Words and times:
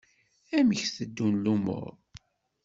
Amek 0.57 0.81
teddun 0.97 1.35
lmuṛ? 1.45 1.89